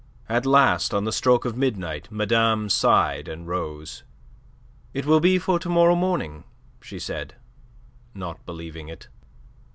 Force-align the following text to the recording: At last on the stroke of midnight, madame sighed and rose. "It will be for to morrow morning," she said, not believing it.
At 0.27 0.47
last 0.47 0.95
on 0.95 1.03
the 1.03 1.11
stroke 1.11 1.45
of 1.45 1.55
midnight, 1.55 2.07
madame 2.11 2.69
sighed 2.71 3.27
and 3.27 3.45
rose. 3.47 4.03
"It 4.95 5.05
will 5.05 5.19
be 5.19 5.37
for 5.37 5.59
to 5.59 5.69
morrow 5.69 5.93
morning," 5.93 6.43
she 6.81 6.97
said, 6.97 7.35
not 8.15 8.43
believing 8.43 8.89
it. 8.89 9.09